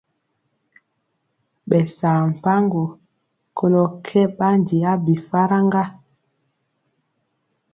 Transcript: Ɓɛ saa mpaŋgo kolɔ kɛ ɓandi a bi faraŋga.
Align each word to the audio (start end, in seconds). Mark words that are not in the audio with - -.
Ɓɛ 1.69 1.79
saa 1.97 2.19
mpaŋgo 2.31 2.83
kolɔ 3.57 3.83
kɛ 4.05 4.21
ɓandi 4.37 4.77
a 4.91 4.93
bi 5.03 5.13
faraŋga. 5.27 5.83